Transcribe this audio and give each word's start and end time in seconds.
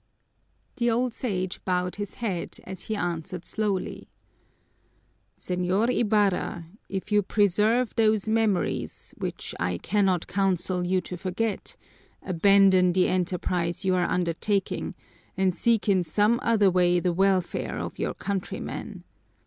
The 0.77 0.89
old 0.89 1.13
Sage 1.13 1.63
bowed 1.63 1.97
his 1.97 2.15
head 2.15 2.57
as 2.63 2.85
he 2.85 2.95
answered 2.95 3.45
slowly: 3.45 4.09
"Señor 5.39 5.95
Ibarra, 5.95 6.65
if 6.89 7.11
you 7.11 7.21
preserve 7.21 7.93
those 7.95 8.27
memories, 8.27 9.13
which 9.19 9.53
I 9.59 9.77
cannot 9.77 10.25
counsel 10.25 10.83
you 10.83 11.01
to 11.01 11.17
forget, 11.17 11.75
abandon 12.23 12.93
the 12.93 13.09
enterprise 13.09 13.85
you 13.85 13.93
are 13.93 14.09
undertaking 14.09 14.95
and 15.37 15.53
seek 15.53 15.87
in 15.87 16.03
some 16.03 16.39
other 16.41 16.71
way 16.71 16.99
the 16.99 17.13
welfare 17.13 17.77
of 17.77 17.99
your 17.99 18.15
countrymen. 18.15 19.03